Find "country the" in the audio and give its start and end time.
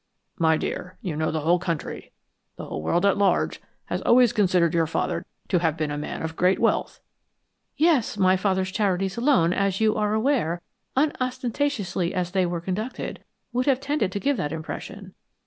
1.59-2.65